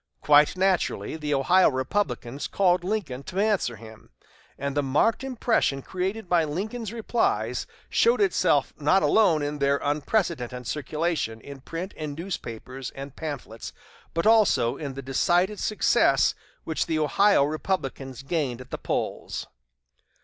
Quite 0.21 0.57
naturally, 0.57 1.15
the 1.15 1.35
Ohio 1.35 1.69
Republicans 1.69 2.47
called 2.47 2.83
Lincoln 2.83 3.21
to 3.25 3.39
answer 3.39 3.75
him, 3.75 4.09
and 4.57 4.75
the 4.75 4.81
marked 4.81 5.23
impression 5.23 5.83
created 5.83 6.27
by 6.27 6.43
Lincoln's 6.43 6.91
replies 6.91 7.67
showed 7.87 8.19
itself 8.19 8.73
not 8.79 9.03
alone 9.03 9.43
in 9.43 9.59
their 9.59 9.77
unprecedented 9.83 10.65
circulation 10.65 11.39
in 11.39 11.61
print 11.61 11.93
in 11.93 12.15
newspapers 12.15 12.89
and 12.95 13.15
pamphlets, 13.15 13.73
but 14.15 14.25
also 14.25 14.75
in 14.75 14.95
the 14.95 15.03
decided 15.03 15.59
success 15.59 16.33
which 16.63 16.87
the 16.87 16.97
Ohio 16.97 17.43
Republicans 17.43 18.23
gained 18.23 18.59
at 18.59 18.71
the 18.71 18.79
polls. 18.79 19.45